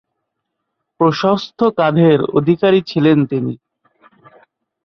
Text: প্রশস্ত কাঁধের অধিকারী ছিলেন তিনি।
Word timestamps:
প্রশস্ত 0.99 1.59
কাঁধের 1.77 2.19
অধিকারী 2.39 2.79
ছিলেন 2.81 3.17
তিনি। 3.25 3.53